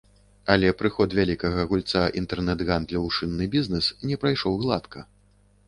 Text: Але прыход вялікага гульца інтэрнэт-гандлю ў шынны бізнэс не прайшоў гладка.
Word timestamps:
Але 0.53 0.69
прыход 0.79 1.09
вялікага 1.19 1.65
гульца 1.73 2.01
інтэрнэт-гандлю 2.23 2.99
ў 3.07 3.09
шынны 3.21 3.45
бізнэс 3.55 3.93
не 4.09 4.21
прайшоў 4.25 4.61
гладка. 4.67 5.09